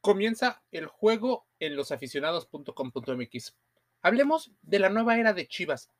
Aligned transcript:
Comienza 0.00 0.62
el 0.70 0.86
juego 0.86 1.46
en 1.58 1.74
losaficionados.com.mx. 1.74 3.56
Hablemos 4.00 4.52
de 4.62 4.78
la 4.78 4.90
nueva 4.90 5.18
era 5.18 5.32
de 5.32 5.48
Chivas. 5.48 5.90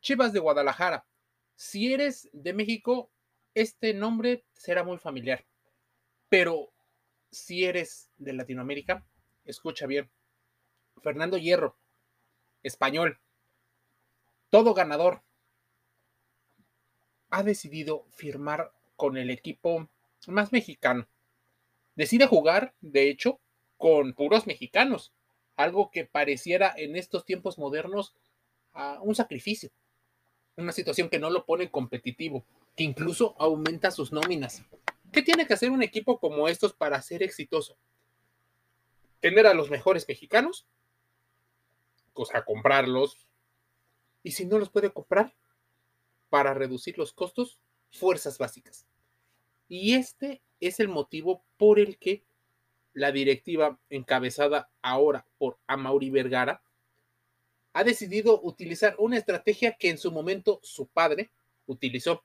Chivas 0.00 0.32
de 0.32 0.40
Guadalajara. 0.40 1.06
Si 1.54 1.92
eres 1.92 2.28
de 2.32 2.52
México, 2.52 3.10
este 3.54 3.94
nombre 3.94 4.44
será 4.52 4.82
muy 4.82 4.98
familiar. 4.98 5.46
Pero 6.28 6.72
si 7.30 7.64
eres 7.64 8.10
de 8.16 8.32
Latinoamérica, 8.32 9.06
escucha 9.44 9.86
bien. 9.86 10.10
Fernando 11.00 11.38
Hierro, 11.38 11.78
español, 12.64 13.20
todo 14.50 14.74
ganador, 14.74 15.22
ha 17.30 17.44
decidido 17.44 18.04
firmar 18.10 18.72
con 18.96 19.16
el 19.16 19.30
equipo 19.30 19.88
más 20.26 20.50
mexicano 20.50 21.06
decide 21.98 22.28
jugar, 22.28 22.74
de 22.80 23.10
hecho, 23.10 23.40
con 23.76 24.14
puros 24.14 24.46
mexicanos, 24.46 25.12
algo 25.56 25.90
que 25.90 26.04
pareciera 26.04 26.72
en 26.76 26.94
estos 26.94 27.24
tiempos 27.24 27.58
modernos 27.58 28.14
uh, 28.72 29.02
un 29.02 29.16
sacrificio, 29.16 29.72
una 30.56 30.70
situación 30.70 31.08
que 31.08 31.18
no 31.18 31.28
lo 31.28 31.44
pone 31.44 31.72
competitivo, 31.72 32.44
que 32.76 32.84
incluso 32.84 33.34
aumenta 33.36 33.90
sus 33.90 34.12
nóminas. 34.12 34.62
¿Qué 35.10 35.22
tiene 35.22 35.44
que 35.44 35.54
hacer 35.54 35.72
un 35.72 35.82
equipo 35.82 36.20
como 36.20 36.46
estos 36.46 36.72
para 36.72 37.02
ser 37.02 37.24
exitoso? 37.24 37.76
Tener 39.18 39.48
a 39.48 39.54
los 39.54 39.68
mejores 39.68 40.06
mexicanos, 40.06 40.68
o 42.14 42.24
sea, 42.24 42.44
comprarlos, 42.44 43.26
y 44.22 44.30
si 44.30 44.46
no 44.46 44.60
los 44.60 44.70
puede 44.70 44.92
comprar, 44.92 45.34
para 46.28 46.54
reducir 46.54 46.96
los 46.96 47.12
costos, 47.12 47.58
fuerzas 47.90 48.38
básicas. 48.38 48.87
Y 49.68 49.94
este 49.94 50.42
es 50.60 50.80
el 50.80 50.88
motivo 50.88 51.44
por 51.56 51.78
el 51.78 51.98
que 51.98 52.24
la 52.94 53.12
directiva 53.12 53.78
encabezada 53.90 54.70
ahora 54.82 55.26
por 55.38 55.58
Amaury 55.66 56.10
Vergara 56.10 56.62
ha 57.72 57.84
decidido 57.84 58.40
utilizar 58.42 58.96
una 58.98 59.18
estrategia 59.18 59.76
que 59.78 59.90
en 59.90 59.98
su 59.98 60.10
momento 60.10 60.58
su 60.62 60.88
padre 60.88 61.30
utilizó, 61.66 62.24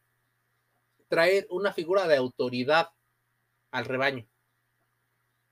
traer 1.10 1.46
una 1.50 1.74
figura 1.74 2.08
de 2.08 2.16
autoridad 2.16 2.90
al 3.70 3.86
rebaño. 3.86 4.26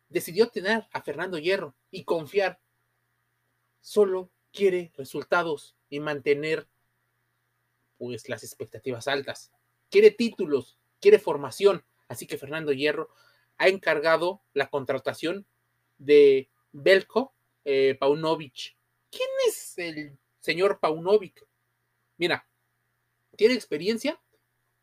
Decidió 0.09 0.49
tener 0.49 0.87
a 0.91 1.01
Fernando 1.01 1.37
Hierro 1.37 1.75
y 1.91 2.03
confiar. 2.03 2.59
Solo 3.79 4.31
quiere 4.51 4.91
resultados 4.97 5.75
y 5.89 5.99
mantener 5.99 6.67
pues 7.97 8.27
las 8.27 8.43
expectativas 8.43 9.07
altas. 9.07 9.51
Quiere 9.89 10.09
títulos, 10.09 10.79
quiere 11.01 11.19
formación. 11.19 11.83
Así 12.07 12.27
que 12.27 12.37
Fernando 12.37 12.71
Hierro 12.71 13.09
ha 13.57 13.67
encargado 13.67 14.41
la 14.53 14.69
contratación 14.69 15.45
de 15.97 16.49
Belko 16.71 17.33
eh, 17.65 17.95
Paunovic. 17.99 18.77
¿Quién 19.09 19.29
es 19.47 19.77
el 19.77 20.17
señor 20.39 20.79
Paunovic? 20.79 21.45
Mira, 22.17 22.47
tiene 23.35 23.53
experiencia 23.53 24.21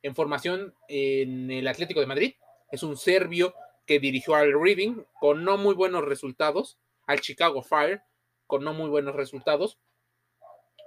en 0.03 0.15
formación 0.15 0.75
en 0.89 1.51
el 1.51 1.67
Atlético 1.67 2.01
de 2.01 2.07
Madrid. 2.07 2.35
Es 2.71 2.83
un 2.83 2.97
serbio 2.97 3.55
que 3.87 3.99
dirigió 3.99 4.35
al 4.35 4.53
Reading 4.53 5.05
con 5.19 5.45
no 5.45 5.57
muy 5.57 5.75
buenos 5.75 6.05
resultados, 6.05 6.79
al 7.07 7.21
Chicago 7.21 7.63
Fire 7.63 8.03
con 8.47 8.65
no 8.65 8.73
muy 8.73 8.89
buenos 8.89 9.15
resultados, 9.15 9.79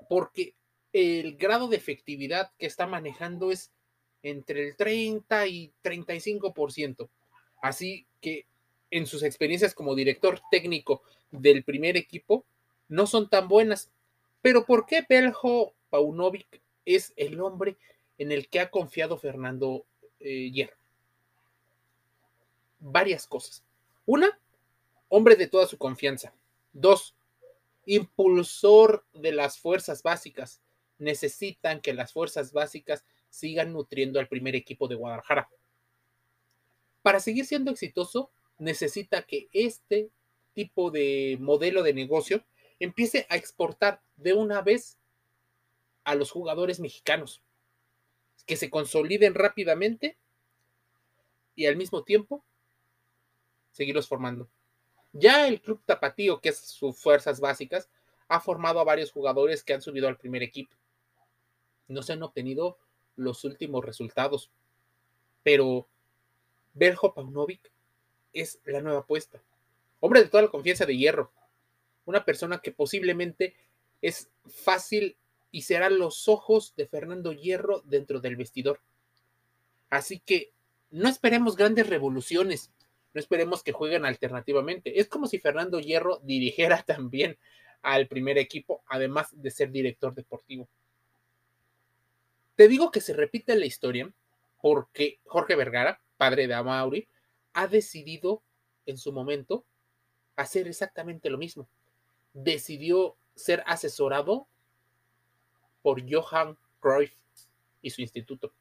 porque 0.09 0.55
el 0.93 1.37
grado 1.37 1.67
de 1.67 1.77
efectividad 1.77 2.51
que 2.57 2.65
está 2.65 2.87
manejando 2.87 3.51
es 3.51 3.71
entre 4.23 4.67
el 4.67 4.75
30 4.75 5.47
y 5.47 5.71
35%. 5.83 7.09
Así 7.61 8.05
que 8.19 8.45
en 8.89 9.07
sus 9.07 9.23
experiencias 9.23 9.73
como 9.73 9.95
director 9.95 10.41
técnico 10.51 11.01
del 11.31 11.63
primer 11.63 11.97
equipo 11.97 12.45
no 12.89 13.07
son 13.07 13.29
tan 13.29 13.47
buenas. 13.47 13.89
Pero 14.41 14.65
¿por 14.65 14.85
qué 14.85 15.05
Beljo 15.07 15.73
Paunovic 15.89 16.61
es 16.85 17.13
el 17.15 17.39
hombre 17.39 17.77
en 18.17 18.31
el 18.31 18.49
que 18.49 18.59
ha 18.59 18.69
confiado 18.69 19.17
Fernando 19.17 19.85
eh, 20.19 20.51
Hierro? 20.51 20.75
Varias 22.79 23.27
cosas. 23.27 23.63
Una, 24.05 24.39
hombre 25.07 25.35
de 25.35 25.47
toda 25.47 25.67
su 25.67 25.77
confianza. 25.77 26.33
Dos, 26.73 27.15
impulsor 27.85 29.05
de 29.13 29.31
las 29.31 29.59
fuerzas 29.59 30.03
básicas. 30.03 30.61
Necesitan 30.97 31.81
que 31.81 31.93
las 31.93 32.11
fuerzas 32.13 32.51
básicas 32.51 33.05
sigan 33.31 33.73
nutriendo 33.73 34.19
al 34.19 34.27
primer 34.27 34.55
equipo 34.55 34.87
de 34.87 34.95
Guadalajara. 34.95 35.49
Para 37.01 37.19
seguir 37.19 37.47
siendo 37.47 37.71
exitoso, 37.71 38.29
necesita 38.59 39.23
que 39.23 39.49
este 39.53 40.11
tipo 40.53 40.91
de 40.91 41.37
modelo 41.39 41.81
de 41.81 41.93
negocio 41.93 42.45
empiece 42.79 43.25
a 43.29 43.37
exportar 43.37 44.01
de 44.17 44.33
una 44.33 44.61
vez 44.61 44.99
a 46.03 46.13
los 46.13 46.29
jugadores 46.29 46.79
mexicanos, 46.79 47.41
que 48.45 48.57
se 48.57 48.69
consoliden 48.69 49.33
rápidamente 49.33 50.17
y 51.55 51.65
al 51.65 51.75
mismo 51.75 52.03
tiempo 52.03 52.43
seguirlos 53.71 54.07
formando. 54.07 54.49
Ya 55.13 55.47
el 55.47 55.61
Club 55.61 55.81
Tapatío, 55.85 56.39
que 56.39 56.49
es 56.49 56.59
sus 56.59 56.97
fuerzas 56.97 57.39
básicas, 57.39 57.89
ha 58.27 58.39
formado 58.39 58.79
a 58.79 58.83
varios 58.83 59.11
jugadores 59.11 59.63
que 59.63 59.73
han 59.73 59.81
subido 59.81 60.07
al 60.07 60.17
primer 60.17 60.41
equipo. 60.41 60.75
No 61.87 62.01
se 62.01 62.13
han 62.13 62.23
obtenido 62.23 62.77
los 63.15 63.43
últimos 63.43 63.83
resultados. 63.85 64.51
Pero 65.43 65.87
Beljo 66.73 67.13
Paunovic 67.13 67.71
es 68.33 68.59
la 68.65 68.81
nueva 68.81 68.99
apuesta. 68.99 69.41
Hombre 69.99 70.23
de 70.23 70.29
toda 70.29 70.43
la 70.43 70.49
confianza 70.49 70.85
de 70.85 70.97
hierro. 70.97 71.31
Una 72.05 72.25
persona 72.25 72.59
que 72.59 72.71
posiblemente 72.71 73.55
es 74.01 74.29
fácil 74.45 75.15
y 75.51 75.63
será 75.63 75.89
los 75.89 76.27
ojos 76.27 76.73
de 76.75 76.87
Fernando 76.87 77.33
Hierro 77.33 77.81
dentro 77.81 78.19
del 78.19 78.35
vestidor. 78.35 78.79
Así 79.89 80.19
que 80.19 80.53
no 80.89 81.09
esperemos 81.09 81.55
grandes 81.55 81.87
revoluciones, 81.87 82.71
no 83.13 83.19
esperemos 83.19 83.61
que 83.61 83.73
jueguen 83.73 84.05
alternativamente. 84.05 84.99
Es 84.99 85.07
como 85.07 85.27
si 85.27 85.39
Fernando 85.39 85.79
Hierro 85.79 86.19
dirigiera 86.23 86.81
también 86.83 87.37
al 87.81 88.07
primer 88.07 88.37
equipo, 88.37 88.83
además 88.87 89.29
de 89.33 89.51
ser 89.51 89.71
director 89.71 90.13
deportivo. 90.13 90.67
Te 92.61 92.67
digo 92.67 92.91
que 92.91 93.01
se 93.01 93.13
repite 93.13 93.55
la 93.55 93.65
historia 93.65 94.13
porque 94.61 95.19
Jorge 95.25 95.55
Vergara, 95.55 95.99
padre 96.15 96.45
de 96.45 96.53
Amauri, 96.53 97.07
ha 97.53 97.65
decidido 97.65 98.43
en 98.85 98.99
su 98.99 99.11
momento 99.11 99.65
hacer 100.35 100.67
exactamente 100.67 101.31
lo 101.31 101.39
mismo. 101.39 101.67
Decidió 102.35 103.15
ser 103.33 103.63
asesorado 103.65 104.45
por 105.81 106.03
Johan 106.07 106.55
Cruyff 106.79 107.15
y 107.81 107.89
su 107.89 108.01
instituto. 108.01 108.53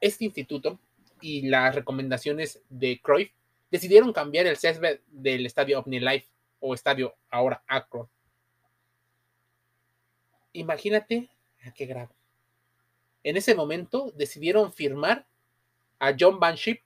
Este 0.00 0.24
instituto 0.24 0.80
y 1.20 1.50
las 1.50 1.74
recomendaciones 1.74 2.62
de 2.70 2.98
Cruyff 3.02 3.32
decidieron 3.70 4.14
cambiar 4.14 4.46
el 4.46 4.56
césped 4.56 5.00
del 5.08 5.44
estadio 5.44 5.84
Life 5.84 6.28
o 6.60 6.72
estadio 6.72 7.16
ahora 7.28 7.62
Akron. 7.66 8.08
Imagínate 10.54 11.28
a 11.62 11.70
qué 11.72 11.84
grado 11.84 12.15
en 13.26 13.36
ese 13.36 13.56
momento 13.56 14.12
decidieron 14.14 14.72
firmar 14.72 15.26
a 15.98 16.14
John 16.16 16.38
Banship, 16.38 16.78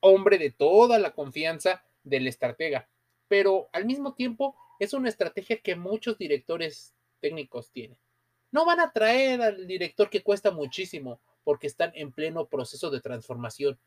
hombre 0.00 0.36
de 0.36 0.50
toda 0.50 0.98
la 0.98 1.14
confianza 1.14 1.82
del 2.04 2.26
estratega, 2.26 2.86
pero 3.28 3.70
al 3.72 3.86
mismo 3.86 4.12
tiempo 4.12 4.54
es 4.78 4.92
una 4.92 5.08
estrategia 5.08 5.58
que 5.62 5.74
muchos 5.74 6.18
directores 6.18 6.92
técnicos 7.20 7.70
tienen. 7.70 7.96
No 8.50 8.66
van 8.66 8.80
a 8.80 8.92
traer 8.92 9.40
al 9.40 9.66
director 9.66 10.10
que 10.10 10.22
cuesta 10.22 10.50
muchísimo 10.50 11.18
porque 11.44 11.66
están 11.66 11.92
en 11.94 12.12
pleno 12.12 12.44
proceso 12.44 12.90
de 12.90 13.00
transformación. 13.00 13.78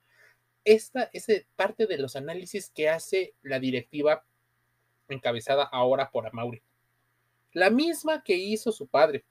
Esta 0.64 1.12
es 1.14 1.28
parte 1.56 1.86
de 1.86 2.00
los 2.00 2.16
análisis 2.16 2.72
que 2.72 2.90
hace 2.90 3.36
la 3.44 3.60
directiva 3.60 4.26
encabezada 5.10 5.66
ahora 5.66 6.10
por 6.10 6.26
Amauri. 6.26 6.64
La 7.54 7.70
misma 7.70 8.24
que 8.24 8.34
hizo 8.34 8.72
su 8.72 8.88
padre. 8.88 9.24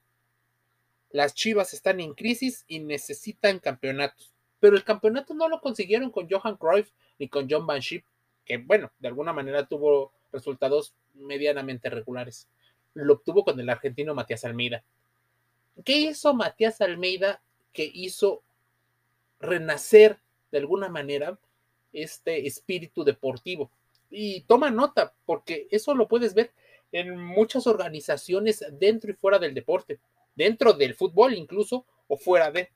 Las 1.15 1.33
Chivas 1.33 1.73
están 1.73 2.01
en 2.01 2.13
crisis 2.13 2.65
y 2.67 2.79
necesitan 2.79 3.59
campeonatos. 3.59 4.33
Pero 4.59 4.75
el 4.75 4.83
campeonato 4.83 5.33
no 5.33 5.47
lo 5.47 5.61
consiguieron 5.61 6.11
con 6.11 6.27
Johan 6.29 6.57
Cruyff 6.57 6.91
ni 7.19 7.29
con 7.29 7.47
John 7.49 7.65
Van 7.65 7.79
Schip, 7.79 8.03
que 8.43 8.57
bueno, 8.57 8.91
de 8.99 9.07
alguna 9.07 9.31
manera 9.31 9.65
tuvo 9.65 10.11
resultados 10.33 10.93
medianamente 11.13 11.89
regulares. 11.89 12.49
Lo 12.95 13.13
obtuvo 13.13 13.45
con 13.45 13.57
el 13.57 13.69
argentino 13.69 14.13
Matías 14.13 14.43
Almeida. 14.43 14.83
¿Qué 15.85 15.99
hizo 15.99 16.33
Matías 16.33 16.81
Almeida 16.81 17.41
que 17.71 17.89
hizo 17.93 18.43
renacer 19.39 20.19
de 20.51 20.57
alguna 20.57 20.89
manera 20.89 21.39
este 21.93 22.45
espíritu 22.45 23.05
deportivo? 23.05 23.71
Y 24.09 24.41
toma 24.41 24.69
nota, 24.69 25.13
porque 25.25 25.69
eso 25.71 25.95
lo 25.95 26.09
puedes 26.09 26.33
ver 26.33 26.51
en 26.91 27.17
muchas 27.17 27.67
organizaciones 27.67 28.65
dentro 28.73 29.11
y 29.11 29.13
fuera 29.13 29.39
del 29.39 29.53
deporte 29.53 29.97
dentro 30.35 30.73
del 30.73 30.95
fútbol 30.95 31.33
incluso 31.33 31.85
o 32.07 32.17
fuera 32.17 32.51
de. 32.51 32.71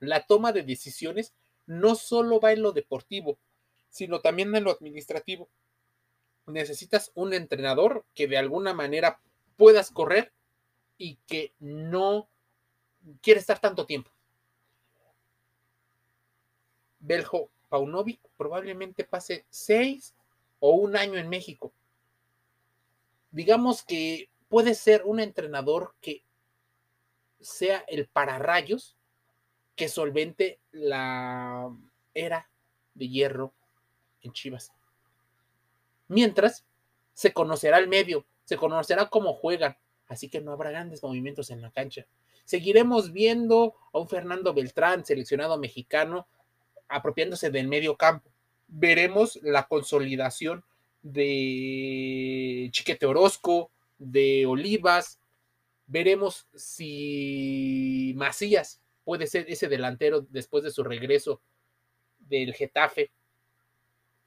La 0.00 0.26
toma 0.26 0.52
de 0.52 0.62
decisiones 0.62 1.34
no 1.66 1.94
solo 1.94 2.40
va 2.40 2.52
en 2.52 2.62
lo 2.62 2.72
deportivo, 2.72 3.38
sino 3.90 4.20
también 4.20 4.54
en 4.54 4.64
lo 4.64 4.70
administrativo. 4.70 5.48
Necesitas 6.46 7.12
un 7.14 7.34
entrenador 7.34 8.04
que 8.14 8.26
de 8.26 8.38
alguna 8.38 8.72
manera 8.74 9.20
puedas 9.56 9.90
correr 9.90 10.32
y 10.96 11.16
que 11.26 11.52
no 11.60 12.28
quiere 13.20 13.40
estar 13.40 13.60
tanto 13.60 13.86
tiempo. 13.86 14.10
Beljo 17.00 17.50
Paunovic 17.68 18.20
probablemente 18.36 19.04
pase 19.04 19.44
seis 19.50 20.14
o 20.60 20.72
un 20.72 20.96
año 20.96 21.16
en 21.18 21.28
México. 21.28 21.72
Digamos 23.30 23.82
que 23.82 24.30
puede 24.48 24.74
ser 24.74 25.02
un 25.04 25.20
entrenador 25.20 25.94
que 26.00 26.22
sea 27.40 27.84
el 27.88 28.06
pararrayos 28.06 28.96
que 29.76 29.88
solvente 29.88 30.58
la 30.72 31.70
era 32.14 32.50
de 32.94 33.08
hierro 33.08 33.52
en 34.22 34.32
Chivas. 34.32 34.72
Mientras, 36.08 36.64
se 37.14 37.32
conocerá 37.32 37.78
el 37.78 37.88
medio, 37.88 38.24
se 38.44 38.56
conocerá 38.56 39.08
cómo 39.08 39.34
juegan, 39.34 39.76
así 40.08 40.28
que 40.28 40.40
no 40.40 40.52
habrá 40.52 40.70
grandes 40.70 41.02
movimientos 41.02 41.50
en 41.50 41.62
la 41.62 41.70
cancha. 41.70 42.06
Seguiremos 42.44 43.12
viendo 43.12 43.74
a 43.92 43.98
un 43.98 44.08
Fernando 44.08 44.54
Beltrán, 44.54 45.04
seleccionado 45.04 45.58
mexicano, 45.58 46.26
apropiándose 46.88 47.50
del 47.50 47.68
medio 47.68 47.96
campo. 47.96 48.30
Veremos 48.68 49.38
la 49.42 49.68
consolidación 49.68 50.64
de 51.02 52.68
Chiquete 52.72 53.06
Orozco, 53.06 53.70
de 53.98 54.46
Olivas. 54.46 55.20
Veremos 55.88 56.46
si 56.54 58.12
Macías 58.14 58.80
puede 59.04 59.26
ser 59.26 59.46
ese 59.48 59.68
delantero 59.68 60.20
después 60.20 60.62
de 60.62 60.70
su 60.70 60.84
regreso 60.84 61.40
del 62.18 62.52
Getafe. 62.52 63.10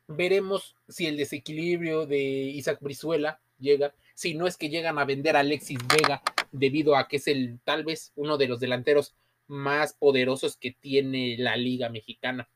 Veremos 0.07 0.75
si 0.89 1.05
el 1.05 1.17
desequilibrio 1.17 2.07
de 2.07 2.19
Isaac 2.19 2.79
Brizuela 2.81 3.39
llega, 3.59 3.93
si 4.15 4.33
no 4.33 4.47
es 4.47 4.57
que 4.57 4.69
llegan 4.69 4.97
a 4.97 5.05
vender 5.05 5.35
a 5.35 5.41
Alexis 5.41 5.77
Vega 5.87 6.23
debido 6.51 6.95
a 6.95 7.07
que 7.07 7.17
es 7.17 7.27
el 7.27 7.59
tal 7.63 7.83
vez 7.83 8.11
uno 8.15 8.39
de 8.39 8.47
los 8.47 8.59
delanteros 8.59 9.13
más 9.45 9.93
poderosos 9.93 10.57
que 10.57 10.71
tiene 10.71 11.35
la 11.37 11.57
liga 11.57 11.89
mexicana. 11.89 12.49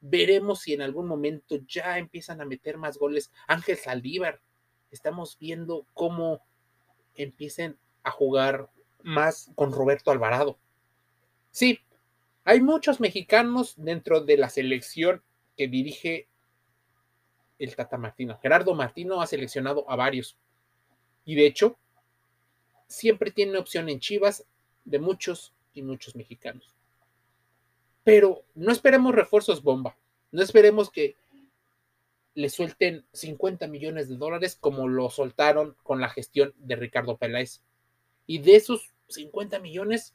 Veremos 0.00 0.62
si 0.62 0.72
en 0.72 0.82
algún 0.82 1.06
momento 1.06 1.58
ya 1.68 1.98
empiezan 1.98 2.40
a 2.40 2.44
meter 2.44 2.76
más 2.76 2.98
goles. 2.98 3.30
Ángel 3.46 3.76
Saldívar, 3.76 4.40
estamos 4.90 5.38
viendo 5.38 5.86
cómo 5.94 6.42
empiecen 7.14 7.78
a 8.06 8.12
jugar 8.12 8.70
más 9.02 9.50
con 9.56 9.72
Roberto 9.72 10.12
Alvarado. 10.12 10.56
Sí, 11.50 11.80
hay 12.44 12.60
muchos 12.60 13.00
mexicanos 13.00 13.74
dentro 13.76 14.20
de 14.20 14.36
la 14.36 14.48
selección 14.48 15.22
que 15.56 15.66
dirige 15.66 16.28
el 17.58 17.74
Tata 17.74 17.98
Martino. 17.98 18.38
Gerardo 18.40 18.74
Martino 18.74 19.20
ha 19.20 19.26
seleccionado 19.26 19.90
a 19.90 19.96
varios. 19.96 20.36
Y 21.24 21.34
de 21.34 21.46
hecho, 21.46 21.76
siempre 22.86 23.32
tiene 23.32 23.58
opción 23.58 23.88
en 23.88 23.98
Chivas 23.98 24.46
de 24.84 25.00
muchos 25.00 25.52
y 25.74 25.82
muchos 25.82 26.14
mexicanos. 26.14 26.72
Pero 28.04 28.44
no 28.54 28.70
esperemos 28.70 29.14
refuerzos 29.14 29.64
bomba. 29.64 29.96
No 30.30 30.42
esperemos 30.42 30.90
que 30.90 31.16
le 32.34 32.50
suelten 32.50 33.04
50 33.12 33.66
millones 33.66 34.08
de 34.08 34.16
dólares 34.16 34.56
como 34.60 34.86
lo 34.86 35.10
soltaron 35.10 35.76
con 35.82 36.00
la 36.00 36.10
gestión 36.10 36.54
de 36.58 36.76
Ricardo 36.76 37.16
Peláez. 37.16 37.62
Y 38.26 38.38
de 38.38 38.56
esos 38.56 38.92
50 39.08 39.58
millones, 39.60 40.14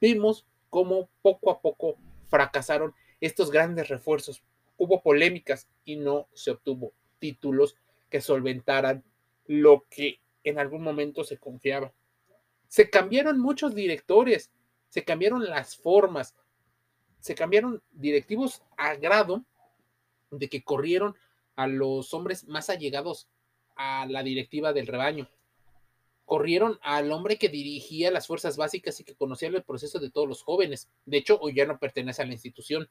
vimos 0.00 0.46
cómo 0.70 1.08
poco 1.22 1.50
a 1.50 1.60
poco 1.60 1.96
fracasaron 2.26 2.94
estos 3.20 3.50
grandes 3.50 3.88
refuerzos. 3.88 4.42
Hubo 4.76 5.02
polémicas 5.02 5.68
y 5.84 5.96
no 5.96 6.28
se 6.32 6.50
obtuvo 6.52 6.92
títulos 7.18 7.76
que 8.10 8.20
solventaran 8.20 9.04
lo 9.46 9.86
que 9.90 10.20
en 10.44 10.58
algún 10.58 10.82
momento 10.82 11.24
se 11.24 11.38
confiaba. 11.38 11.92
Se 12.68 12.90
cambiaron 12.90 13.40
muchos 13.40 13.74
directores, 13.74 14.50
se 14.88 15.04
cambiaron 15.04 15.44
las 15.44 15.76
formas, 15.76 16.34
se 17.20 17.34
cambiaron 17.34 17.82
directivos 17.90 18.62
a 18.76 18.94
grado 18.94 19.44
de 20.30 20.48
que 20.48 20.62
corrieron 20.62 21.16
a 21.56 21.66
los 21.66 22.14
hombres 22.14 22.46
más 22.46 22.70
allegados 22.70 23.28
a 23.74 24.06
la 24.06 24.22
directiva 24.22 24.72
del 24.72 24.86
rebaño. 24.86 25.28
Corrieron 26.28 26.78
al 26.82 27.10
hombre 27.10 27.38
que 27.38 27.48
dirigía 27.48 28.10
las 28.10 28.26
fuerzas 28.26 28.58
básicas 28.58 29.00
y 29.00 29.04
que 29.04 29.14
conocía 29.14 29.48
el 29.48 29.62
proceso 29.62 29.98
de 29.98 30.10
todos 30.10 30.28
los 30.28 30.42
jóvenes. 30.42 30.90
De 31.06 31.16
hecho, 31.16 31.38
hoy 31.40 31.54
ya 31.54 31.64
no 31.64 31.78
pertenece 31.78 32.20
a 32.20 32.26
la 32.26 32.34
institución. 32.34 32.86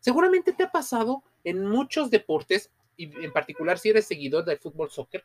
Seguramente 0.00 0.52
te 0.52 0.64
ha 0.64 0.70
pasado 0.70 1.24
en 1.44 1.64
muchos 1.64 2.10
deportes, 2.10 2.70
y 2.98 3.04
en 3.24 3.32
particular 3.32 3.78
si 3.78 3.88
eres 3.88 4.06
seguidor 4.06 4.44
del 4.44 4.58
fútbol 4.58 4.90
soccer, 4.90 5.24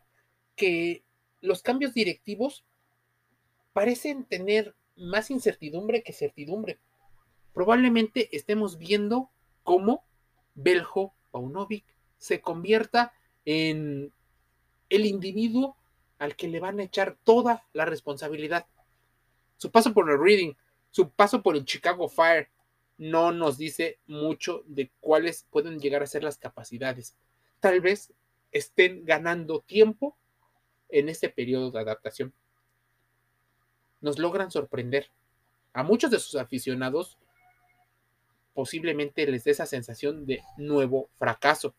que 0.55 1.03
los 1.41 1.61
cambios 1.61 1.93
directivos 1.93 2.63
parecen 3.73 4.23
tener 4.23 4.73
más 4.95 5.29
incertidumbre 5.29 6.01
que 6.01 6.13
certidumbre. 6.13 6.79
Probablemente 7.53 8.29
estemos 8.31 8.77
viendo 8.77 9.31
cómo 9.63 10.05
Beljo 10.55 11.13
Paunovic 11.31 11.83
se 12.17 12.39
convierta 12.39 13.11
en 13.43 14.13
el 14.87 15.05
individuo 15.05 15.75
al 16.19 16.35
que 16.35 16.47
le 16.47 16.59
van 16.59 16.79
a 16.79 16.83
echar 16.83 17.17
toda 17.23 17.65
la 17.73 17.85
responsabilidad. 17.85 18.67
Su 19.57 19.71
paso 19.71 19.93
por 19.93 20.09
el 20.09 20.19
Reading, 20.19 20.53
su 20.91 21.09
paso 21.09 21.41
por 21.41 21.55
el 21.55 21.65
Chicago 21.65 22.07
Fire, 22.07 22.49
no 22.97 23.31
nos 23.31 23.57
dice 23.57 23.99
mucho 24.05 24.63
de 24.65 24.91
cuáles 24.99 25.47
pueden 25.49 25.79
llegar 25.79 26.03
a 26.03 26.07
ser 26.07 26.23
las 26.23 26.37
capacidades. 26.37 27.15
Tal 27.61 27.79
vez 27.81 28.13
estén 28.51 29.05
ganando 29.05 29.61
tiempo 29.61 30.17
en 30.89 31.07
este 31.07 31.29
periodo 31.29 31.71
de 31.71 31.79
adaptación. 31.79 32.33
Nos 34.01 34.19
logran 34.19 34.51
sorprender. 34.51 35.09
A 35.71 35.83
muchos 35.83 36.11
de 36.11 36.19
sus 36.19 36.35
aficionados 36.35 37.17
posiblemente 38.53 39.25
les 39.27 39.45
dé 39.45 39.51
esa 39.51 39.65
sensación 39.65 40.25
de 40.25 40.43
nuevo 40.57 41.09
fracaso. 41.17 41.73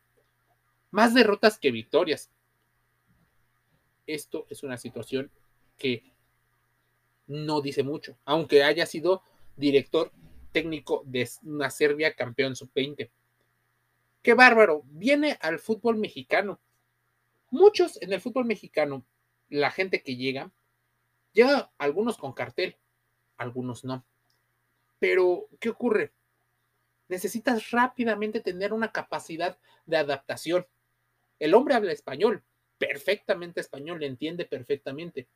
Más 0.90 1.12
derrotas 1.12 1.58
que 1.58 1.70
victorias. 1.70 2.30
Esto 4.06 4.46
es 4.48 4.62
una 4.62 4.76
situación 4.76 5.30
que 5.76 6.02
no 7.26 7.60
dice 7.60 7.82
mucho, 7.82 8.16
aunque 8.24 8.62
haya 8.64 8.86
sido 8.86 9.22
director 9.56 10.12
técnico 10.52 11.02
de 11.06 11.28
una 11.42 11.70
Serbia 11.70 12.14
campeón 12.14 12.56
sub-20. 12.56 13.10
Qué 14.22 14.34
bárbaro, 14.34 14.82
viene 14.86 15.38
al 15.40 15.58
fútbol 15.58 15.96
mexicano. 15.96 16.60
Muchos 17.50 18.00
en 18.02 18.12
el 18.12 18.20
fútbol 18.20 18.44
mexicano, 18.44 19.04
la 19.48 19.70
gente 19.70 20.02
que 20.02 20.16
llega, 20.16 20.52
llega 21.32 21.72
algunos 21.78 22.16
con 22.16 22.32
cartel, 22.32 22.76
algunos 23.36 23.84
no. 23.84 24.04
Pero, 24.98 25.48
¿qué 25.58 25.70
ocurre? 25.70 26.12
necesitas 27.10 27.72
rápidamente 27.72 28.40
tener 28.40 28.72
una 28.72 28.92
capacidad 28.92 29.58
de 29.84 29.98
adaptación. 29.98 30.66
El 31.38 31.54
hombre 31.54 31.74
habla 31.74 31.92
español, 31.92 32.44
perfectamente 32.80 33.60
español, 33.60 34.00
le 34.00 34.06
entiende 34.06 34.44
perfectamente. 34.44 35.28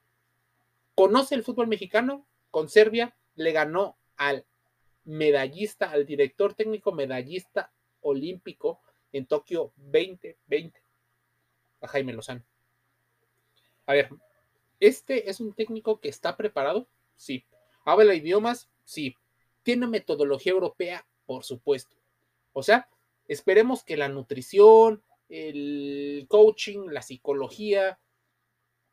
Conoce 0.97 1.37
el 1.37 1.45
fútbol 1.45 1.69
mexicano, 1.69 2.27
con 2.51 2.69
Serbia 2.69 3.17
le 3.37 3.53
ganó 3.53 3.97
al 4.17 4.45
medallista, 5.05 5.91
al 5.91 6.07
director 6.07 6.55
técnico 6.55 6.91
medallista 6.91 7.73
olímpico 8.01 8.81
en 9.13 9.27
Tokio 9.27 9.73
2020, 9.77 10.81
a 11.83 11.87
Jaime 11.87 12.15
Lozano. 12.15 12.43
A 13.87 13.93
ver, 13.93 14.09
¿este 14.81 15.29
es 15.31 15.39
un 15.41 15.53
técnico 15.53 16.01
que 16.01 16.09
está 16.09 16.37
preparado? 16.37 16.89
Sí. 17.15 17.45
¿Habla 17.85 18.15
idiomas? 18.15 18.69
Sí. 18.85 19.15
¿Tiene 19.63 19.87
metodología 19.87 20.53
europea? 20.53 21.07
por 21.27 21.45
supuesto. 21.45 21.97
O 22.53 22.63
sea, 22.63 22.89
esperemos 23.27 23.85
que 23.85 23.97
la 23.97 24.09
nutrición, 24.09 25.03
el 25.35 26.27
coaching, 26.29 26.91
la 26.91 27.03
psicología, 27.03 27.99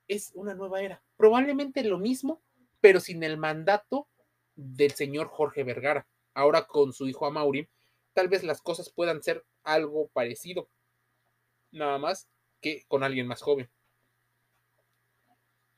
es 0.08 0.32
una 0.34 0.56
nueva 0.56 0.82
era. 0.82 1.04
Probablemente 1.16 1.84
lo 1.84 2.00
mismo, 2.00 2.42
pero 2.80 3.00
sin 3.00 3.24
el 3.24 3.38
mandato 3.38 4.08
del 4.56 4.92
señor 4.92 5.28
Jorge 5.28 5.64
Vergara. 5.64 6.08
Ahora 6.34 6.66
con 6.66 6.94
su 6.94 7.08
hijo 7.08 7.28
Amaury, 7.28 7.70
tal 8.14 8.28
vez 8.28 8.44
las 8.44 8.62
cosas 8.62 8.90
puedan 8.90 9.22
ser 9.22 9.46
algo 9.64 10.08
parecido. 10.08 10.68
Nada 11.72 12.00
más 12.00 12.28
que 12.60 12.86
con 12.88 13.04
alguien 13.04 13.28
más 13.28 13.42
joven. 13.42 13.70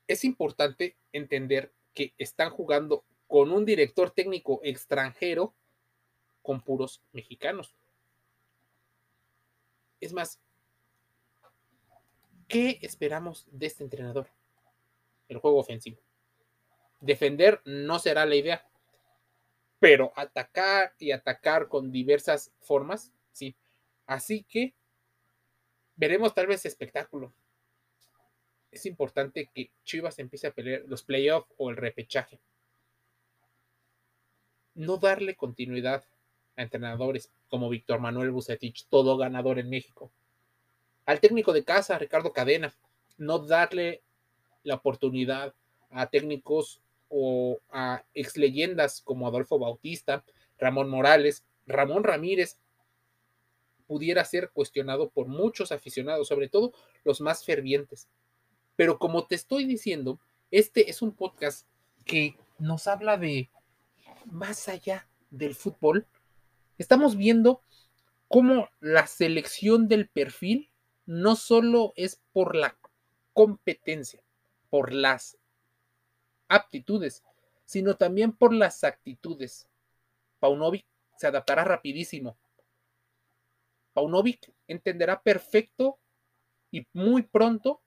Es 0.08 0.24
importante 0.24 0.96
entender 1.12 1.74
que 1.94 2.14
están 2.18 2.50
jugando 2.50 3.04
con 3.28 3.52
un 3.52 3.66
director 3.66 4.12
técnico 4.12 4.62
extranjero 4.64 5.54
con 6.42 6.62
puros 6.62 7.02
mexicanos. 7.12 7.76
Es 10.00 10.14
más, 10.14 10.42
¿qué 12.54 12.78
esperamos 12.84 13.48
de 13.52 13.66
este 13.66 13.84
entrenador? 13.84 14.30
El 15.28 15.40
juego 15.40 15.58
ofensivo. 15.58 15.98
Defender 17.00 17.62
no 17.66 17.98
será 17.98 18.28
la 18.28 18.36
idea, 18.36 18.70
pero 19.80 20.14
atacar 20.16 20.94
y 21.00 21.12
atacar 21.12 21.68
con 21.68 21.92
diversas 21.92 22.52
formas, 22.60 23.12
sí. 23.32 23.56
Así 24.06 24.44
que 24.44 24.76
veremos 25.96 26.36
tal 26.36 26.46
vez 26.46 26.64
espectáculo. 26.66 27.34
Es 28.70 28.86
importante 28.86 29.50
que 29.52 29.72
Chivas 29.84 30.20
empiece 30.20 30.46
a 30.48 30.54
pelear 30.54 30.84
los 30.86 31.04
playoffs 31.04 31.52
o 31.58 31.72
el 31.72 31.78
repechaje. 31.78 32.40
No 34.76 34.98
darle 34.98 35.36
continuidad 35.36 36.06
a 36.56 36.62
entrenadores 36.62 37.32
como 37.50 37.70
Víctor 37.70 38.00
Manuel 38.00 38.30
Bucetich, 38.30 38.88
todo 38.90 39.18
ganador 39.18 39.58
en 39.58 39.72
México. 39.72 40.12
Al 41.06 41.20
técnico 41.20 41.54
de 41.54 41.64
casa, 41.64 41.98
Ricardo 41.98 42.32
Cadena, 42.32 42.74
no 43.18 43.40
darle 43.40 44.02
la 44.64 44.76
oportunidad 44.76 45.54
a 45.90 46.08
técnicos 46.08 46.82
o 47.10 47.60
a 47.70 48.04
ex 48.14 48.38
leyendas 48.38 49.02
como 49.02 49.28
Adolfo 49.28 49.60
Bautista, 49.60 50.24
Ramón 50.58 50.90
Morales, 50.90 51.44
Ramón 51.68 52.04
Ramírez, 52.04 52.58
pudiera 53.86 54.24
ser 54.26 54.50
cuestionado 54.52 55.10
por 55.10 55.28
muchos 55.28 55.72
aficionados, 55.72 56.28
sobre 56.28 56.48
todo 56.48 56.74
los 57.04 57.22
más 57.22 57.46
fervientes. 57.46 58.08
Pero 58.76 58.98
como 58.98 59.28
te 59.28 59.36
estoy 59.36 59.66
diciendo, 59.66 60.20
este 60.52 60.90
es 60.90 61.02
un 61.02 61.12
podcast 61.12 61.68
que 62.06 62.36
nos 62.58 62.88
habla 62.88 63.18
de 63.18 63.50
más 64.26 64.70
allá 64.70 65.08
del 65.30 65.54
fútbol. 65.54 66.08
Estamos 66.78 67.18
viendo 67.18 67.62
cómo 68.28 68.70
la 68.80 69.06
selección 69.06 69.88
del 69.88 70.08
perfil 70.08 70.70
no 71.06 71.36
solo 71.36 71.94
es 71.96 72.22
por 72.32 72.56
la 72.56 72.78
competencia, 73.34 74.24
por 74.70 74.94
las 74.94 75.38
aptitudes, 76.48 77.24
sino 77.66 77.96
también 77.96 78.32
por 78.32 78.54
las 78.54 78.84
actitudes. 78.84 79.68
Paunovic 80.40 80.86
se 81.18 81.28
adaptará 81.28 81.64
rapidísimo. 81.64 82.38
Paunovic 83.94 84.52
entenderá 84.68 85.22
perfecto 85.22 86.00
y 86.72 86.88
muy 86.94 87.24
pronto 87.24 87.82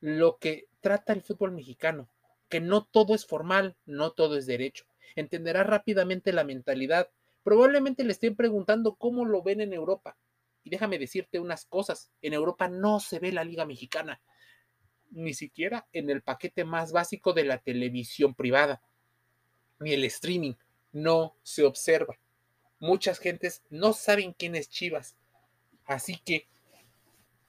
lo 0.00 0.38
que 0.38 0.68
trata 0.80 1.12
el 1.12 1.22
fútbol 1.22 1.52
mexicano, 1.52 2.08
que 2.48 2.60
no 2.60 2.84
todo 2.84 3.14
es 3.14 3.26
formal, 3.26 3.76
no 3.84 4.12
todo 4.12 4.36
es 4.36 4.46
derecho. 4.46 4.86
Entenderá 5.16 5.64
rápidamente 5.64 6.32
la 6.32 6.44
mentalidad. 6.44 7.10
Probablemente 7.42 8.04
le 8.04 8.12
estén 8.12 8.36
preguntando 8.36 8.94
cómo 8.94 9.24
lo 9.24 9.42
ven 9.42 9.60
en 9.60 9.72
Europa. 9.72 10.16
Déjame 10.68 10.98
decirte 10.98 11.40
unas 11.40 11.64
cosas, 11.66 12.10
en 12.22 12.32
Europa 12.32 12.68
no 12.68 13.00
se 13.00 13.18
ve 13.18 13.32
la 13.32 13.44
Liga 13.44 13.64
Mexicana, 13.64 14.20
ni 15.10 15.34
siquiera 15.34 15.86
en 15.92 16.10
el 16.10 16.22
paquete 16.22 16.64
más 16.64 16.92
básico 16.92 17.32
de 17.32 17.44
la 17.44 17.58
televisión 17.58 18.34
privada, 18.34 18.82
ni 19.80 19.92
el 19.92 20.04
streaming, 20.04 20.54
no 20.92 21.36
se 21.42 21.64
observa. 21.64 22.18
Muchas 22.80 23.18
gentes 23.18 23.62
no 23.70 23.92
saben 23.92 24.32
quién 24.32 24.54
es 24.54 24.68
Chivas. 24.68 25.16
Así 25.84 26.16
que 26.24 26.46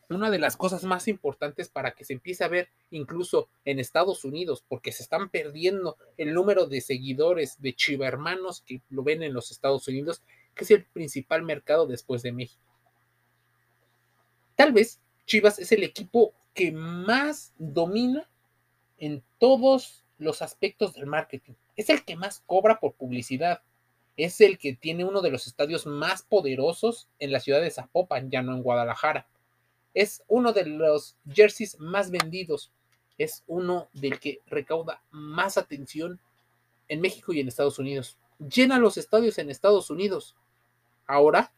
una 0.10 0.32
de 0.32 0.40
las 0.40 0.58
cosas 0.58 0.84
más 0.84 1.08
importantes 1.08 1.70
para 1.70 1.92
que 1.92 2.04
se 2.04 2.14
empiece 2.14 2.44
a 2.44 2.48
ver 2.48 2.70
incluso 2.90 3.50
en 3.64 3.80
Estados 3.80 4.26
Unidos, 4.26 4.64
porque 4.68 4.92
se 4.92 5.04
están 5.04 5.30
perdiendo 5.30 5.98
el 6.18 6.34
número 6.34 6.66
de 6.66 6.82
seguidores 6.82 7.62
de 7.62 7.76
Chiva 7.76 8.08
hermanos 8.08 8.64
que 8.66 8.82
lo 8.90 9.04
ven 9.04 9.22
en 9.22 9.34
los 9.34 9.52
Estados 9.52 9.88
Unidos, 9.88 10.24
que 10.56 10.64
es 10.64 10.72
el 10.72 10.86
principal 10.86 11.44
mercado 11.44 11.86
después 11.86 12.24
de 12.24 12.32
México. 12.32 12.69
Tal 14.60 14.74
vez 14.74 15.00
Chivas 15.26 15.58
es 15.60 15.72
el 15.72 15.84
equipo 15.84 16.34
que 16.54 16.74
más 16.74 17.54
domina 17.58 18.30
en 18.98 19.24
todos 19.38 20.04
los 20.18 20.42
aspectos 20.42 20.94
del 20.94 21.06
marketing. 21.06 21.54
Es 21.78 21.90
el 21.90 22.04
que 22.04 22.18
más 22.18 22.44
cobra 22.46 22.82
por 22.82 22.94
publicidad. 22.94 23.62
Es 24.18 24.42
el 24.42 24.58
que 24.58 24.74
tiene 24.74 25.06
uno 25.06 25.22
de 25.22 25.32
los 25.32 25.48
estadios 25.48 25.86
más 25.86 26.24
poderosos 26.24 27.08
en 27.20 27.32
la 27.32 27.40
ciudad 27.40 27.62
de 27.62 27.72
Zapopan, 27.72 28.30
ya 28.30 28.42
no 28.42 28.54
en 28.54 28.62
Guadalajara 28.62 29.26
es 29.94 30.24
uno 30.28 30.54
de 30.54 30.66
los 30.66 31.18
jerseys 31.30 31.80
más 31.80 32.12
vendidos. 32.12 32.72
Es 33.18 33.44
uno 33.48 33.90
del 33.94 34.20
que 34.20 34.42
recauda 34.48 35.04
más 35.12 35.58
atención 35.58 36.20
en 36.88 37.02
México 37.02 37.34
y 37.34 37.40
en 37.40 37.48
Estados 37.48 37.80
Unidos. 37.80 38.18
Llena 38.40 38.80
los 38.80 38.98
estadios 38.98 39.38
en 39.38 39.50
Estados 39.50 39.90
Unidos. 39.90 40.36
Ahora 41.06 41.52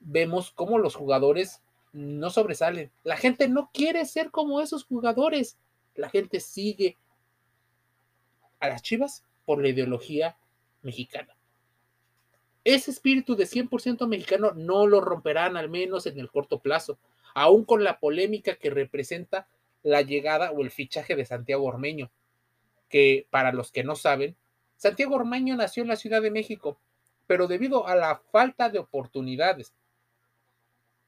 vemos 0.00 0.50
cómo 0.50 0.78
los 0.78 0.96
jugadores 0.96 1.62
no 1.98 2.30
sobresalen. 2.30 2.90
La 3.04 3.16
gente 3.16 3.48
no 3.48 3.70
quiere 3.72 4.04
ser 4.06 4.30
como 4.30 4.60
esos 4.60 4.84
jugadores. 4.84 5.56
La 5.94 6.08
gente 6.08 6.40
sigue 6.40 6.96
a 8.60 8.68
las 8.68 8.82
Chivas 8.82 9.24
por 9.44 9.60
la 9.60 9.68
ideología 9.68 10.36
mexicana. 10.82 11.34
Ese 12.64 12.90
espíritu 12.90 13.34
de 13.34 13.44
100% 13.44 14.06
mexicano 14.06 14.52
no 14.52 14.86
lo 14.86 15.00
romperán 15.00 15.56
al 15.56 15.68
menos 15.68 16.06
en 16.06 16.18
el 16.18 16.30
corto 16.30 16.60
plazo 16.60 16.98
aún 17.34 17.64
con 17.64 17.84
la 17.84 18.00
polémica 18.00 18.56
que 18.56 18.70
representa 18.70 19.46
la 19.82 20.02
llegada 20.02 20.50
o 20.50 20.62
el 20.62 20.70
fichaje 20.70 21.14
de 21.14 21.24
Santiago 21.24 21.64
Ormeño, 21.64 22.10
que 22.88 23.26
para 23.30 23.52
los 23.52 23.70
que 23.70 23.84
no 23.84 23.94
saben, 23.94 24.36
Santiago 24.76 25.14
Ormeño 25.14 25.54
nació 25.56 25.82
en 25.82 25.88
la 25.88 25.96
Ciudad 25.96 26.20
de 26.20 26.30
México, 26.30 26.78
pero 27.26 27.46
debido 27.46 27.86
a 27.86 27.94
la 27.94 28.16
falta 28.32 28.70
de 28.70 28.78
oportunidades 28.78 29.72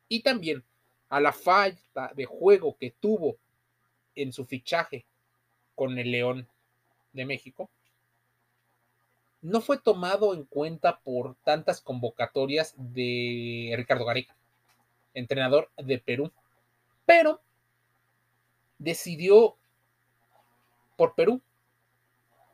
y 0.08 0.22
también 0.22 0.64
a 1.10 1.20
la 1.20 1.32
falta 1.32 2.12
de 2.14 2.24
juego 2.24 2.76
que 2.78 2.92
tuvo 2.98 3.36
en 4.14 4.32
su 4.32 4.46
fichaje 4.46 5.04
con 5.74 5.98
el 5.98 6.10
León 6.10 6.48
de 7.12 7.26
México, 7.26 7.68
no 9.42 9.60
fue 9.60 9.78
tomado 9.78 10.34
en 10.34 10.44
cuenta 10.44 11.00
por 11.00 11.34
tantas 11.44 11.80
convocatorias 11.80 12.74
de 12.76 13.74
Ricardo 13.76 14.04
Gareca 14.04 14.34
entrenador 15.14 15.70
de 15.76 15.98
Perú, 15.98 16.32
pero 17.06 17.40
decidió 18.78 19.56
por 20.96 21.14
Perú, 21.14 21.40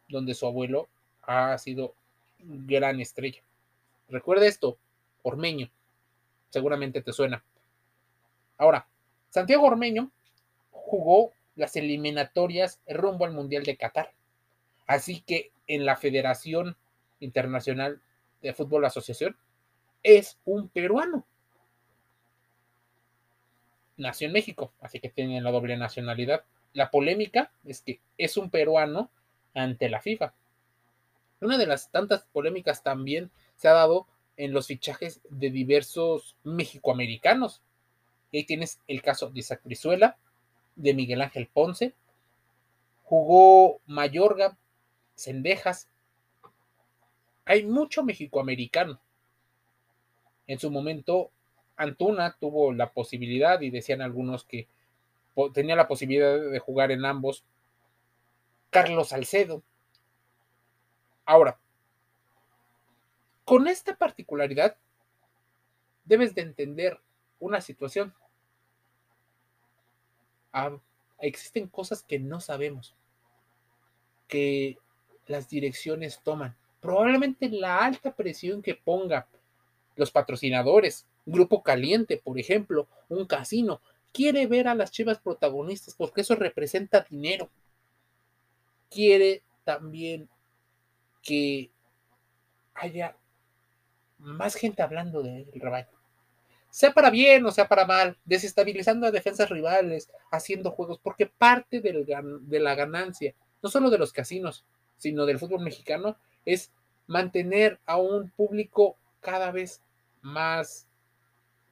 donde 0.09 0.35
su 0.35 0.47
abuelo 0.47 0.89
ha 1.23 1.57
sido 1.59 1.95
gran 2.39 3.01
estrella. 3.01 3.43
Recuerda 4.09 4.47
esto, 4.47 4.79
Ormeño, 5.23 5.69
seguramente 6.51 7.03
te 7.03 7.13
suena. 7.13 7.43
Ahora, 8.59 8.87
Santiago 9.31 9.67
Ormeño 9.67 10.11
jugó 10.71 11.33
las 11.55 11.77
eliminatorias 11.77 12.81
rumbo 12.87 13.25
al 13.25 13.33
Mundial 13.33 13.65
de 13.65 13.77
Qatar. 13.77 14.13
Así 14.87 15.21
que 15.21 15.51
en 15.67 15.85
la 15.85 15.97
Federación 15.97 16.77
Internacional 17.21 18.01
de 18.43 18.55
Fútbol 18.55 18.85
Asociación 18.85 19.37
es 20.03 20.39
un 20.45 20.69
peruano 20.69 21.27
nació 23.97 24.27
en 24.27 24.33
México, 24.33 24.73
así 24.81 25.01
que 25.01 25.09
tiene 25.09 25.41
la 25.41 25.51
doble 25.51 25.77
nacionalidad. 25.77 26.45
La 26.73 26.91
polémica 26.91 27.51
es 27.65 27.81
que 27.81 28.01
es 28.19 28.37
un 28.37 28.51
peruano 28.51 29.11
ante 29.55 29.89
la 29.89 30.01
FIFA. 30.01 30.35
Una 31.41 31.59
de 31.59 31.67
las 31.67 31.91
tantas 31.91 32.25
polémicas 32.33 32.83
también 32.83 33.31
se 33.57 33.69
ha 33.69 33.73
dado 33.73 34.07
en 34.37 34.53
los 34.53 34.67
fichajes 34.67 35.21
de 35.31 35.51
diversos 35.51 36.37
mexicoamericanos. 36.45 37.63
Ahí 38.33 38.45
tienes 38.45 38.80
el 38.87 39.02
caso 39.02 39.30
de 39.30 39.40
Isaac 39.40 39.62
de 40.76 40.95
Miguel 40.95 41.23
Ángel 41.23 41.49
Ponce, 41.52 41.95
jugó 43.04 43.80
Mayorga, 43.87 44.56
Cendejas. 45.14 45.88
Hay 47.45 47.64
mucho 47.64 48.02
mexicoamericano. 48.02 49.00
En 50.47 50.59
su 50.59 50.71
momento 50.71 51.30
Antuna 51.76 52.37
tuvo 52.38 52.73
la 52.73 52.92
posibilidad 52.92 53.61
y 53.61 53.71
decían 53.71 54.02
algunos 54.02 54.45
que 54.45 54.68
tenía 55.52 55.76
la 55.76 55.88
posibilidad 55.88 56.38
de 56.38 56.59
jugar 56.59 56.90
en 56.90 57.04
ambos. 57.04 57.45
Carlos 58.71 59.09
Salcedo. 59.09 59.62
Ahora, 61.25 61.59
con 63.45 63.68
esta 63.68 63.97
particularidad, 63.97 64.76
debes 66.04 66.35
de 66.35 66.42
entender 66.42 67.00
una 67.38 67.61
situación. 67.61 68.14
Ah, 70.52 70.76
existen 71.21 71.69
cosas 71.69 72.02
que 72.02 72.19
no 72.19 72.40
sabemos, 72.40 72.95
que 74.28 74.78
las 75.26 75.49
direcciones 75.49 76.21
toman. 76.23 76.57
Probablemente 76.81 77.49
la 77.49 77.85
alta 77.85 78.14
presión 78.14 78.62
que 78.62 78.75
ponga 78.75 79.26
los 79.97 80.11
patrocinadores, 80.11 81.07
Grupo 81.25 81.62
Caliente, 81.62 82.21
por 82.23 82.38
ejemplo, 82.38 82.87
un 83.09 83.26
casino, 83.26 83.81
quiere 84.12 84.47
ver 84.47 84.69
a 84.69 84.75
las 84.75 84.90
chivas 84.93 85.19
protagonistas 85.19 85.95
porque 85.95 86.21
eso 86.21 86.37
representa 86.37 87.07
dinero. 87.09 87.50
Quiere 88.90 89.43
también 89.64 90.28
que 91.23 91.71
haya 92.75 93.16
más 94.19 94.55
gente 94.55 94.83
hablando 94.83 95.23
del 95.23 95.50
rebaño. 95.52 95.88
Sea 96.76 96.92
para 96.92 97.09
bien 97.09 97.47
o 97.47 97.50
sea 97.50 97.68
para 97.68 97.87
mal, 97.87 98.18
desestabilizando 98.26 99.06
a 99.06 99.11
defensas 99.11 99.49
rivales, 99.49 100.11
haciendo 100.30 100.71
juegos, 100.71 101.00
porque 101.02 101.25
parte 101.25 101.80
de 101.80 102.61
la 102.61 102.75
ganancia, 102.75 103.35
no 103.62 103.71
solo 103.71 103.88
de 103.88 103.97
los 103.97 104.12
casinos, 104.12 104.62
sino 104.99 105.25
del 105.25 105.38
fútbol 105.38 105.61
mexicano, 105.61 106.18
es 106.45 106.71
mantener 107.06 107.80
a 107.87 107.97
un 107.97 108.28
público 108.28 108.99
cada 109.23 109.52
vez 109.52 109.80
más 110.21 110.87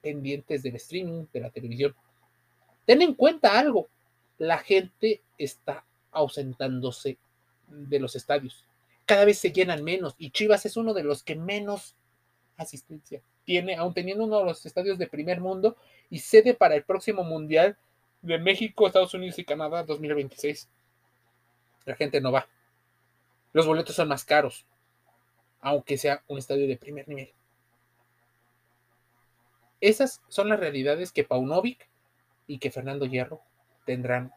pendientes 0.01 0.63
del 0.63 0.77
streaming, 0.77 1.27
de 1.31 1.39
la 1.39 1.51
televisión. 1.51 1.95
Ten 2.87 3.03
en 3.03 3.13
cuenta 3.13 3.59
algo, 3.59 3.89
la 4.39 4.57
gente 4.57 5.21
está 5.37 5.85
ausentándose 6.13 7.19
de 7.67 7.99
los 7.99 8.15
estadios. 8.15 8.65
Cada 9.05 9.25
vez 9.25 9.37
se 9.37 9.51
llenan 9.51 9.83
menos 9.83 10.15
y 10.17 10.31
Chivas 10.31 10.65
es 10.65 10.77
uno 10.77 10.95
de 10.95 11.03
los 11.03 11.21
que 11.21 11.35
menos 11.35 11.95
asistencia 12.57 13.21
tiene, 13.45 13.75
aún 13.75 13.93
teniendo 13.93 14.25
uno 14.25 14.39
de 14.39 14.45
los 14.45 14.65
estadios 14.65 14.97
de 14.97 15.07
primer 15.07 15.39
mundo 15.39 15.77
y 16.09 16.19
sede 16.19 16.53
para 16.53 16.75
el 16.75 16.83
próximo 16.83 17.23
Mundial 17.23 17.77
de 18.21 18.39
México, 18.39 18.87
Estados 18.87 19.13
Unidos 19.13 19.37
y 19.39 19.45
Canadá 19.45 19.83
2026. 19.83 20.67
La 21.85 21.95
gente 21.95 22.19
no 22.19 22.31
va. 22.31 22.47
Los 23.53 23.67
boletos 23.67 23.95
son 23.95 24.07
más 24.07 24.25
caros, 24.25 24.65
aunque 25.61 25.97
sea 25.97 26.23
un 26.27 26.39
estadio 26.39 26.67
de 26.67 26.75
primer 26.75 27.07
nivel. 27.07 27.31
Esas 29.79 30.21
son 30.27 30.49
las 30.49 30.59
realidades 30.59 31.11
que 31.11 31.23
Paunovic 31.23 31.87
y 32.47 32.57
que 32.57 32.71
Fernando 32.71 33.05
Hierro 33.05 33.41
tendrán 33.85 34.33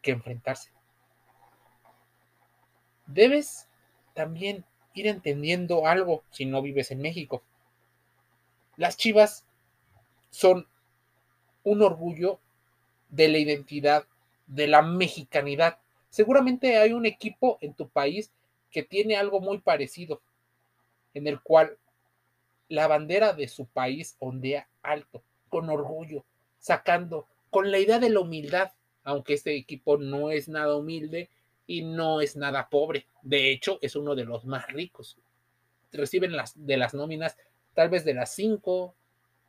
que 0.00 0.12
enfrentarse. 0.12 0.70
Debes 3.06 3.68
también 4.14 4.64
ir 4.94 5.08
entendiendo 5.08 5.86
algo 5.86 6.22
si 6.30 6.46
no 6.46 6.62
vives 6.62 6.90
en 6.90 7.00
México. 7.02 7.42
Las 8.76 8.96
Chivas 8.96 9.44
son 10.30 10.66
un 11.62 11.82
orgullo 11.82 12.40
de 13.08 13.28
la 13.28 13.38
identidad, 13.38 14.06
de 14.46 14.66
la 14.66 14.82
mexicanidad. 14.82 15.78
Seguramente 16.10 16.76
hay 16.76 16.92
un 16.92 17.06
equipo 17.06 17.58
en 17.60 17.74
tu 17.74 17.88
país 17.88 18.30
que 18.70 18.82
tiene 18.82 19.16
algo 19.16 19.40
muy 19.40 19.58
parecido, 19.58 20.20
en 21.14 21.26
el 21.26 21.40
cual 21.40 21.78
la 22.68 22.88
bandera 22.88 23.32
de 23.32 23.48
su 23.48 23.66
país 23.66 24.16
ondea 24.18 24.68
alto, 24.82 25.22
con 25.48 25.70
orgullo, 25.70 26.24
sacando, 26.58 27.26
con 27.50 27.70
la 27.70 27.78
idea 27.78 27.98
de 28.00 28.10
la 28.10 28.20
humildad, 28.20 28.72
aunque 29.04 29.34
este 29.34 29.54
equipo 29.54 29.96
no 29.96 30.30
es 30.30 30.48
nada 30.48 30.76
humilde 30.76 31.30
y 31.66 31.82
no 31.82 32.20
es 32.20 32.36
nada 32.36 32.68
pobre. 32.68 33.06
De 33.22 33.52
hecho, 33.52 33.78
es 33.80 33.94
uno 33.94 34.14
de 34.14 34.24
los 34.24 34.44
más 34.44 34.66
ricos. 34.68 35.16
Reciben 35.92 36.36
las 36.36 36.66
de 36.66 36.76
las 36.76 36.94
nóminas, 36.94 37.36
tal 37.74 37.88
vez 37.90 38.04
de 38.04 38.14
las 38.14 38.34
cinco, 38.34 38.94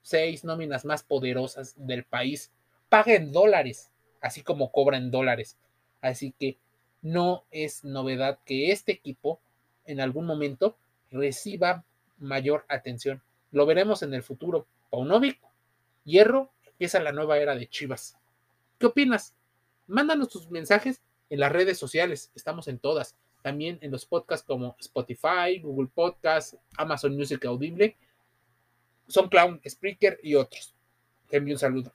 seis 0.02 0.44
nóminas 0.44 0.86
más 0.86 1.04
poderosas 1.04 1.74
del 1.78 2.04
país. 2.04 2.52
Paga 2.90 3.14
en 3.14 3.32
dólares, 3.32 3.92
así 4.22 4.42
como 4.42 4.72
cobra 4.72 4.98
en 4.98 5.12
dólares. 5.12 5.58
Así 6.02 6.34
que 6.38 6.58
no 7.02 7.46
es 7.52 7.84
novedad 7.84 8.40
que 8.46 8.72
este 8.72 8.92
equipo 8.92 9.40
en 9.86 10.02
algún 10.02 10.26
momento 10.26 10.78
reciba 11.12 11.84
mayor 12.18 12.66
atención. 12.68 13.22
Lo 13.52 13.66
veremos 13.66 14.04
en 14.04 14.14
el 14.14 14.24
futuro. 14.24 14.68
Paunovic, 14.90 15.40
Hierro, 16.04 16.52
empieza 16.66 17.00
la 17.00 17.12
nueva 17.12 17.38
era 17.38 17.56
de 17.56 17.68
Chivas. 17.68 18.18
¿Qué 18.78 18.88
opinas? 18.88 19.34
Mándanos 19.88 20.30
tus 20.30 20.50
mensajes 20.50 21.02
en 21.30 21.40
las 21.40 21.52
redes 21.52 21.78
sociales, 21.78 22.32
estamos 22.36 22.68
en 22.68 22.80
todas, 22.80 23.16
también 23.42 23.78
en 23.82 23.92
los 23.92 24.06
podcasts 24.06 24.46
como 24.46 24.76
Spotify, 24.80 25.60
Google 25.62 25.90
Podcasts, 25.94 26.58
Amazon 26.78 27.16
Music 27.16 27.46
Audible, 27.46 27.96
Son 29.08 29.30
Clown, 29.30 29.62
Spreaker 29.68 30.20
y 30.24 30.36
otros. 30.36 30.74
Te 31.30 31.38
envío 31.38 31.56
un 31.56 31.60
saludo. 31.60 31.94